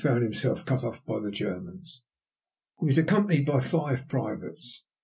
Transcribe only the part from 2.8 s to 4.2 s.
was accompanied by five